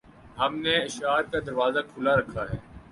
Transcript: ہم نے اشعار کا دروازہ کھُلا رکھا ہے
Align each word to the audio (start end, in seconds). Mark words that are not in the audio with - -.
ہم 0.39 0.51
نے 0.63 0.75
اشعار 0.79 1.23
کا 1.31 1.39
دروازہ 1.47 1.81
کھُلا 1.91 2.13
رکھا 2.19 2.43
ہے 2.49 2.57